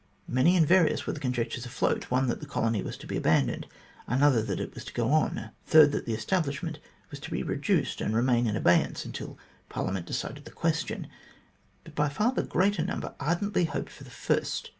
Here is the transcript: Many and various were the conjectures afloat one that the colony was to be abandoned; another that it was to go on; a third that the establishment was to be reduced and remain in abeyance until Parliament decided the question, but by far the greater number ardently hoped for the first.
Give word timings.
Many 0.27 0.57
and 0.57 0.67
various 0.67 1.05
were 1.05 1.13
the 1.13 1.19
conjectures 1.19 1.67
afloat 1.67 2.05
one 2.09 2.25
that 2.25 2.39
the 2.39 2.47
colony 2.47 2.81
was 2.81 2.97
to 2.97 3.05
be 3.05 3.15
abandoned; 3.17 3.67
another 4.07 4.41
that 4.41 4.59
it 4.59 4.73
was 4.73 4.83
to 4.85 4.93
go 4.93 5.09
on; 5.11 5.37
a 5.37 5.53
third 5.67 5.91
that 5.91 6.07
the 6.07 6.15
establishment 6.15 6.79
was 7.11 7.19
to 7.19 7.29
be 7.29 7.43
reduced 7.43 8.01
and 8.01 8.15
remain 8.15 8.47
in 8.47 8.55
abeyance 8.55 9.05
until 9.05 9.37
Parliament 9.69 10.07
decided 10.07 10.45
the 10.45 10.49
question, 10.49 11.05
but 11.83 11.93
by 11.93 12.09
far 12.09 12.31
the 12.31 12.41
greater 12.41 12.83
number 12.83 13.13
ardently 13.19 13.65
hoped 13.65 13.91
for 13.91 14.03
the 14.03 14.09
first. 14.09 14.69